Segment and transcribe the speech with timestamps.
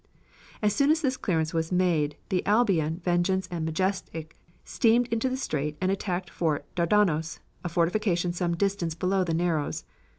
[0.63, 4.35] As soon as this clearance was made the Albion, Vengeance and Majestic
[4.65, 9.83] steamed into the strait and attacked Fort Dardanos, a fortification some distance below the Narrows.